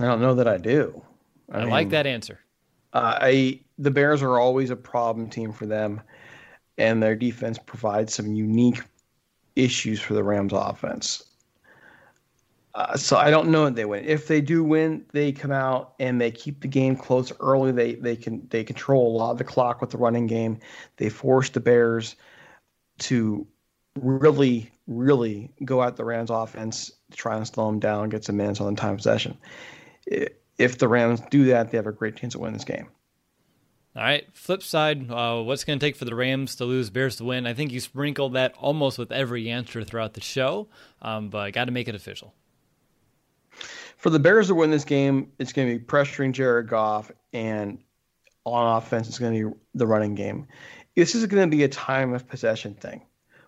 [0.00, 1.02] I don't know that I do.
[1.50, 2.40] I, I mean, like that answer.
[2.94, 6.02] I the Bears are always a problem team for them
[6.78, 8.80] and their defense provides some unique
[9.56, 11.24] issues for the Rams offense.
[12.74, 14.04] Uh, so I don't know if they win.
[14.06, 17.70] If they do win, they come out and they keep the game close early.
[17.70, 20.58] They they can they control a lot of the clock with the running game.
[20.96, 22.16] They force the Bears
[23.00, 23.46] to
[24.00, 28.38] really really go at the Rams offense to try and slow them down, get some
[28.38, 29.36] minutes on the time possession.
[30.06, 32.88] If the Rams do that, they have a great chance of winning this game.
[33.94, 34.26] All right.
[34.32, 37.46] Flip side, uh, what's going to take for the Rams to lose, Bears to win?
[37.46, 40.68] I think you sprinkled that almost with every answer throughout the show,
[41.02, 42.32] um, but got to make it official.
[43.98, 47.78] For the Bears to win this game, it's going to be pressuring Jared Goff, and
[48.44, 50.48] on offense, it's going to be the running game.
[50.96, 53.02] This is going to be a time of possession thing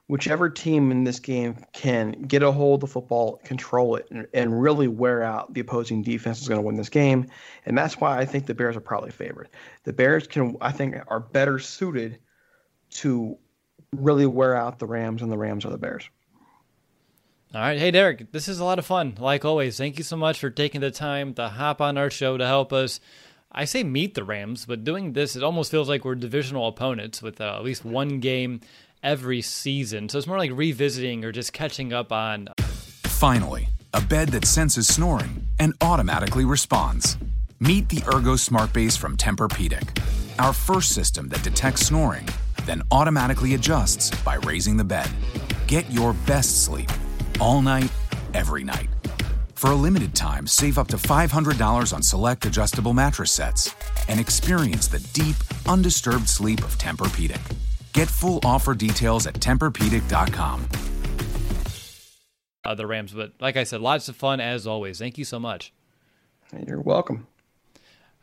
[0.06, 4.26] whichever team in this game can get a hold of the football, control it, and,
[4.34, 7.26] and really wear out the opposing defense is going to win this game.
[7.64, 9.48] And that's why I think the Bears are probably favored.
[9.84, 12.18] The Bears can, I think, are better suited
[12.90, 13.38] to
[13.96, 16.08] really wear out the Rams, and the Rams are the Bears.
[17.54, 17.78] All right.
[17.78, 19.14] Hey, Derek, this is a lot of fun.
[19.18, 22.36] Like always, thank you so much for taking the time to hop on our show
[22.36, 22.98] to help us.
[23.52, 27.22] I say meet the Rams, but doing this, it almost feels like we're divisional opponents
[27.22, 28.60] with uh, at least one game
[29.04, 30.08] every season.
[30.08, 32.48] So it's more like revisiting or just catching up on.
[33.04, 37.16] Finally, a bed that senses snoring and automatically responds.
[37.60, 40.02] Meet the Ergo Smart Base from Tempur-Pedic,
[40.40, 42.28] our first system that detects snoring,
[42.64, 45.08] then automatically adjusts by raising the bed.
[45.68, 46.90] Get your best sleep
[47.40, 47.92] all night,
[48.34, 48.88] every night.
[49.54, 53.74] For a limited time, save up to $500 on select adjustable mattress sets
[54.08, 55.36] and experience the deep,
[55.66, 57.40] undisturbed sleep of Tempur-Pedic.
[57.94, 60.68] Get full offer details at TempurPedic.com.
[62.64, 64.98] Uh, the Rams, but like I said, lots of fun as always.
[64.98, 65.72] Thank you so much.
[66.66, 67.26] You're welcome.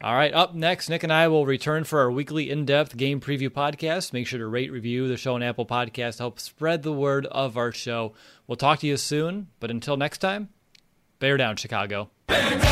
[0.04, 3.22] All right, up next, Nick and I will return for our weekly in depth game
[3.22, 4.14] preview podcast.
[4.14, 7.56] Make sure to rate, review the show on Apple Podcast, help spread the word of
[7.56, 8.14] our show.
[8.48, 10.50] We'll talk to you soon, but until next time,
[11.20, 12.10] bear down, Chicago.
[12.26, 12.71] Bear down!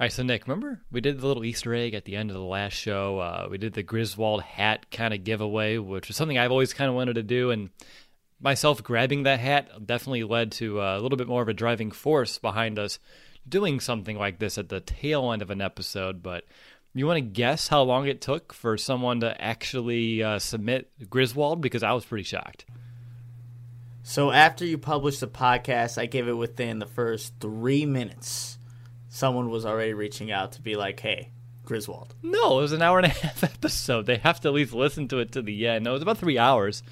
[0.00, 2.34] All right, so Nick, remember we did the little Easter egg at the end of
[2.34, 3.18] the last show?
[3.18, 6.88] Uh, we did the Griswold hat kind of giveaway, which was something I've always kind
[6.88, 7.68] of wanted to do, and
[8.40, 11.90] myself grabbing that hat definitely led to uh, a little bit more of a driving
[11.90, 12.98] force behind us
[13.46, 16.22] doing something like this at the tail end of an episode.
[16.22, 16.44] But
[16.94, 21.60] you want to guess how long it took for someone to actually uh, submit Griswold?
[21.60, 22.64] Because I was pretty shocked.
[24.02, 28.56] So after you published the podcast, I gave it within the first three minutes
[29.10, 31.28] someone was already reaching out to be like, "Hey,
[31.66, 34.06] Griswold." No, it was an hour and a half episode.
[34.06, 35.84] They have to at least listen to it to the end.
[35.84, 36.82] No, it was about three hours.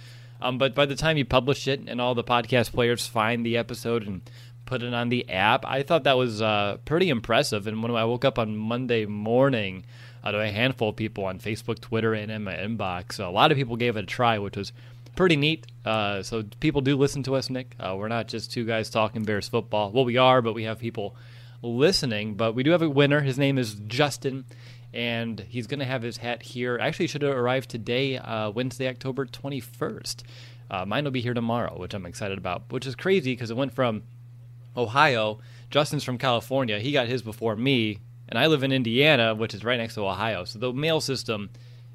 [0.40, 3.56] Um, but by the time you publish it and all the podcast players find the
[3.56, 4.20] episode and
[4.66, 7.66] put it on the app, I thought that was uh, pretty impressive.
[7.66, 9.84] And when I woke up on Monday morning,
[10.22, 13.32] uh, to a handful of people on Facebook, Twitter, and in my inbox, so a
[13.32, 14.72] lot of people gave it a try, which was
[15.16, 15.66] pretty neat.
[15.84, 17.74] Uh, so people do listen to us, Nick.
[17.80, 19.90] Uh, we're not just two guys talking Bears football.
[19.90, 21.16] Well, we are, but we have people
[21.62, 22.34] listening.
[22.34, 23.20] But we do have a winner.
[23.20, 24.44] His name is Justin,
[24.92, 26.78] and he's going to have his hat here.
[26.80, 30.22] Actually, should have arrived today, uh, Wednesday, October 21st.
[30.70, 33.56] Uh, mine will be here tomorrow, which I'm excited about, which is crazy because it
[33.56, 34.02] went from
[34.76, 35.40] Ohio.
[35.70, 36.78] Justin's from California.
[36.78, 40.06] He got his before me, and I live in Indiana, which is right next to
[40.06, 40.44] Ohio.
[40.44, 41.50] So the mail system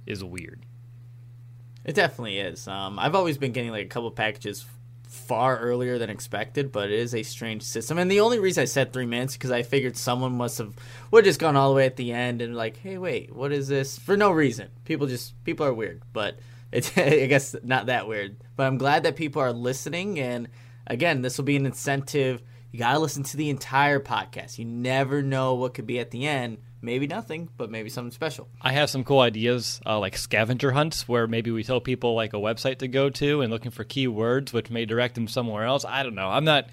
[0.06, 0.66] is weird.
[1.86, 2.68] It definitely is.
[2.68, 4.66] Um, I've always been getting like a couple packages
[5.14, 7.98] far earlier than expected, but it is a strange system.
[7.98, 10.74] And the only reason I said three minutes because I figured someone must have
[11.12, 13.68] would just gone all the way at the end and like, hey, wait, what is
[13.68, 13.98] this?
[13.98, 14.70] For no reason.
[14.86, 16.40] People just people are weird, but
[16.72, 18.38] it's I guess not that weird.
[18.56, 20.50] But I'm glad that people are listening, and
[20.88, 22.42] again, this will be an incentive.
[22.72, 24.58] You gotta listen to the entire podcast.
[24.58, 28.48] You never know what could be at the end maybe nothing, but maybe something special.
[28.62, 32.34] I have some cool ideas, uh, like scavenger hunts, where maybe we tell people like
[32.34, 35.86] a website to go to and looking for keywords, which may direct them somewhere else.
[35.86, 36.30] I don't know.
[36.30, 36.68] I'm not,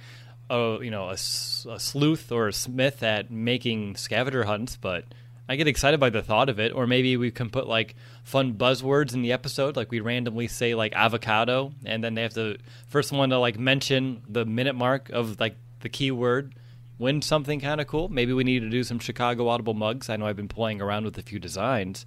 [0.50, 5.04] a, you know, a, a sleuth or a smith at making scavenger hunts, but
[5.48, 6.72] I get excited by the thought of it.
[6.72, 7.94] Or maybe we can put like
[8.24, 12.34] fun buzzwords in the episode, like we randomly say like avocado, and then they have
[12.34, 12.58] to
[12.88, 16.54] first one to like mention the minute mark of like the keyword
[17.00, 18.08] win something kind of cool.
[18.08, 20.08] Maybe we need to do some Chicago Audible mugs.
[20.08, 22.04] I know I've been playing around with a few designs.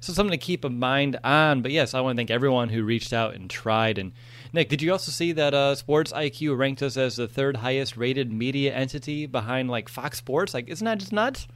[0.00, 1.60] So something to keep in mind on.
[1.60, 3.98] But yes, I want to thank everyone who reached out and tried.
[3.98, 4.12] And
[4.54, 7.98] Nick, did you also see that uh, Sports IQ ranked us as the third highest
[7.98, 10.54] rated media entity behind like Fox Sports?
[10.54, 11.46] Like, isn't that just nuts?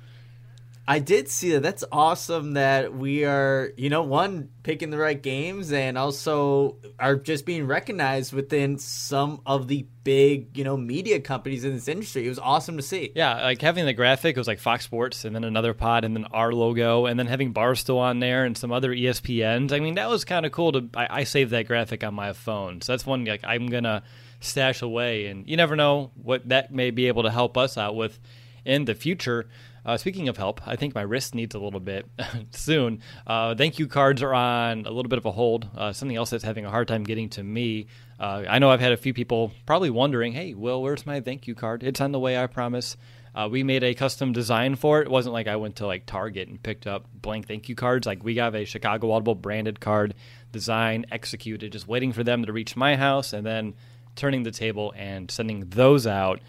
[0.87, 1.63] I did see that.
[1.63, 7.17] That's awesome that we are, you know, one picking the right games and also are
[7.17, 12.27] just being recognized within some of the big, you know, media companies in this industry.
[12.27, 13.13] It was awesome to see.
[13.15, 16.15] Yeah, like having the graphic it was like Fox Sports and then another pod and
[16.15, 19.73] then our logo and then having Barstool on there and some other ESPNs.
[19.73, 22.35] I mean, that was kind of cool to I, I saved that graphic on my
[22.35, 22.83] phone.
[22.83, 24.03] So that's one like I'm going to
[24.41, 27.97] stash away and you never know what that may be able to help us out
[27.97, 28.19] with
[28.67, 29.49] in the future.
[29.85, 32.07] Uh, speaking of help, I think my wrist needs a little bit
[32.53, 33.01] soon.
[33.27, 35.69] Uh, thank you cards are on a little bit of a hold.
[35.77, 37.87] Uh, something else that's having a hard time getting to me.
[38.19, 41.47] Uh, I know I've had a few people probably wondering, hey, Will, where's my thank
[41.47, 41.83] you card?
[41.83, 42.97] It's on the way, I promise.
[43.35, 45.07] Uh, we made a custom design for it.
[45.07, 48.07] It wasn't like I went to like Target and picked up blank thank you cards.
[48.07, 50.15] Like we have a Chicago Audible branded card
[50.53, 53.75] design executed, just waiting for them to reach my house and then
[54.15, 56.41] turning the table and sending those out.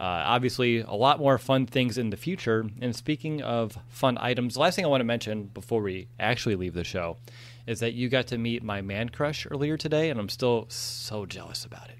[0.00, 2.64] Uh, obviously, a lot more fun things in the future.
[2.80, 6.56] And speaking of fun items, the last thing I want to mention before we actually
[6.56, 7.18] leave the show
[7.66, 11.26] is that you got to meet my man crush earlier today, and I'm still so
[11.26, 11.98] jealous about it.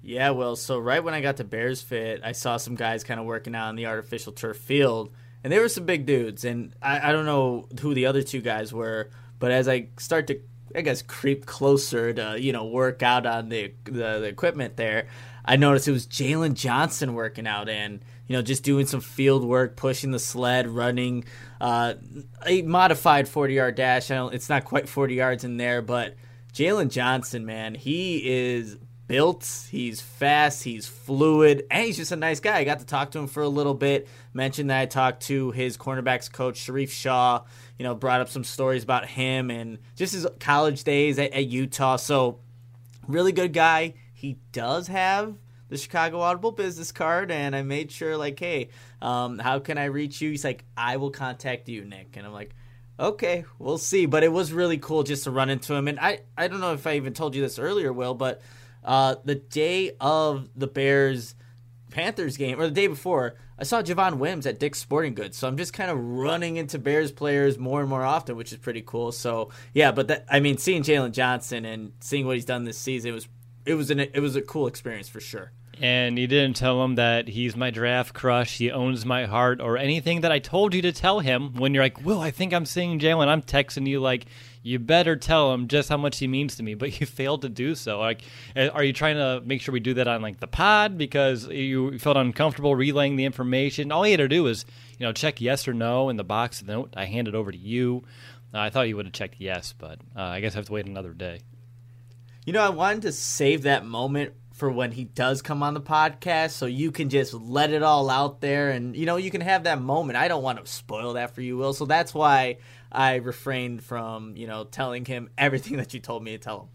[0.00, 3.18] Yeah, well, so right when I got to Bears Fit, I saw some guys kind
[3.18, 5.10] of working out on the artificial turf field,
[5.42, 6.44] and they were some big dudes.
[6.44, 9.10] And I, I don't know who the other two guys were,
[9.40, 10.38] but as I start to,
[10.76, 15.08] I guess, creep closer to, you know, work out on the, the, the equipment there,
[15.46, 19.44] I noticed it was Jaylon Johnson working out and you know just doing some field
[19.44, 21.24] work, pushing the sled, running
[21.60, 21.94] uh,
[22.44, 24.10] a modified 40 yard dash.
[24.10, 26.16] I don't, it's not quite 40 yards in there, but
[26.52, 28.76] Jaylon Johnson, man, he is
[29.06, 29.68] built.
[29.70, 30.64] He's fast.
[30.64, 32.58] He's fluid, and he's just a nice guy.
[32.58, 34.08] I got to talk to him for a little bit.
[34.32, 37.42] Mentioned that I talked to his cornerbacks coach Sharrieff Shah.
[37.78, 41.46] You know, brought up some stories about him and just his college days at, at
[41.46, 41.96] Utah.
[41.96, 42.40] So,
[43.06, 45.36] really good guy he does have
[45.68, 48.70] the Chicago Audible business card, and I made sure, like, hey,
[49.02, 50.30] um, how can I reach you?
[50.30, 52.16] He's like, I will contact you, Nick.
[52.16, 52.54] And I'm like,
[52.98, 54.06] okay, we'll see.
[54.06, 55.86] But it was really cool just to run into him.
[55.86, 58.40] And I, I don't know if I even told you this earlier, Will, but
[58.84, 61.34] uh, the day of the Bears
[61.90, 65.36] Panthers game, or the day before, I saw Javon Wims at Dick's Sporting Goods.
[65.36, 68.58] So I'm just kind of running into Bears players more and more often, which is
[68.58, 69.12] pretty cool.
[69.12, 72.78] So yeah, but that, I mean, seeing Jaylon Johnson and seeing what he's done this
[72.78, 73.28] season, it was
[73.66, 75.52] it was an it was a cool experience for sure.
[75.78, 79.76] And you didn't tell him that he's my draft crush, he owns my heart, or
[79.76, 82.64] anything that I told you to tell him when you're like, Will, I think I'm
[82.64, 83.28] seeing Jaylon.
[83.28, 84.24] I'm texting you like,
[84.62, 87.50] you better tell him just how much he means to me, but you failed to
[87.50, 87.98] do so.
[87.98, 88.22] Like,
[88.54, 91.46] eh, are you trying to make sure we do that on like the pod because
[91.46, 93.92] you felt uncomfortable relaying the information?
[93.92, 94.64] All you had to do was,
[94.98, 96.60] you know, check yes or no in the box.
[96.62, 98.04] Then I hand it over to you.
[98.54, 100.86] I thought you would have checked yes, but uh, I guess I have to wait
[100.86, 101.40] another day.
[102.46, 105.80] You know, I wanted to save that moment for when he does come on the
[105.80, 109.40] podcast so you can just let it all out there and you know you can
[109.40, 110.16] have that moment.
[110.16, 112.58] I don't want to spoil that for you will so that's why
[112.92, 116.68] i refrained from you know telling him everything that you told me to tell him.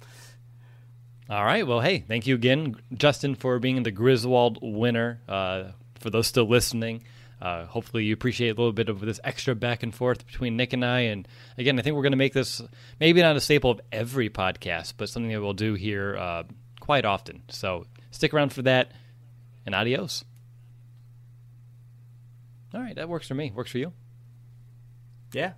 [1.30, 1.66] All right.
[1.66, 6.50] Well hey thank you again justin for being the griswold winner uh, for those still
[6.50, 7.02] listening
[7.42, 10.74] uh, hopefully you appreciate a little bit of this extra back and forth between Nick
[10.74, 11.00] and I.
[11.02, 11.28] And
[11.58, 12.62] again, I think we're going to make this
[13.00, 16.44] maybe not a staple of every podcast, but something that we'll do here uh,
[16.80, 17.44] quite often.
[17.50, 18.92] So stick around for that,
[19.66, 20.24] and adios.
[22.74, 23.52] All right, that works for me.
[23.54, 23.92] Works for you?
[25.34, 25.54] Yeah,